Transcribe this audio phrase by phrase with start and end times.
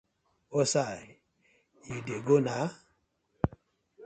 [0.53, 1.03] Wusai
[1.87, 2.55] yu dey go na?